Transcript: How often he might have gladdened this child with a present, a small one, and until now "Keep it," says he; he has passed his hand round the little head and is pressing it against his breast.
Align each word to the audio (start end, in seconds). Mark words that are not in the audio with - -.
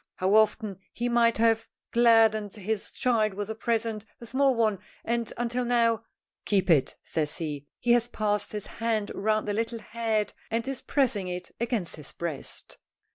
How 0.15 0.33
often 0.33 0.79
he 0.91 1.09
might 1.09 1.37
have 1.37 1.67
gladdened 1.91 2.53
this 2.53 2.89
child 2.89 3.35
with 3.35 3.51
a 3.51 3.53
present, 3.53 4.03
a 4.19 4.25
small 4.25 4.55
one, 4.55 4.79
and 5.05 5.31
until 5.37 5.63
now 5.63 6.05
"Keep 6.45 6.71
it," 6.71 6.95
says 7.03 7.37
he; 7.37 7.67
he 7.77 7.91
has 7.91 8.07
passed 8.07 8.51
his 8.51 8.65
hand 8.65 9.11
round 9.13 9.47
the 9.47 9.53
little 9.53 9.77
head 9.77 10.33
and 10.49 10.67
is 10.67 10.81
pressing 10.81 11.27
it 11.27 11.51
against 11.59 11.97
his 11.97 12.13
breast. 12.13 12.79